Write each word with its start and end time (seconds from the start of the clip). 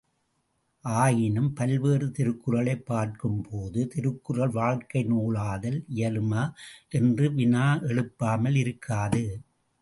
ஆயினும் 0.85 1.49
பல்வேறு 1.53 2.11
திருக்குறளைப் 2.11 2.85
பார்க்கும்போது 2.85 3.87
திருக்குறள் 3.87 4.49
வாழ்க்கை 4.49 5.03
நூலாதல் 5.03 5.79
இயலுமா 5.95 6.43
என்ற 6.89 7.29
வினா 7.29 7.67
எழும்பாமல் 7.83 8.55
இருக்காது. 8.55 9.23